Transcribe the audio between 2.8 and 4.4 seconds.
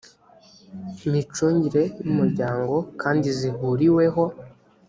kandi zihuriweho